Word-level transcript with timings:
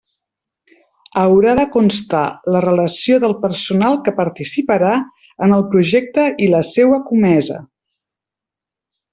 Haurà 1.23 1.51
de 1.59 1.65
constar 1.75 2.21
la 2.55 2.61
relació 2.65 3.19
del 3.25 3.35
personal 3.45 3.99
que 4.07 4.15
participarà 4.21 4.95
en 5.49 5.55
el 5.61 5.67
projecte 5.75 6.27
i 6.47 6.51
la 6.57 6.63
seua 6.75 7.01
comesa. 7.13 7.61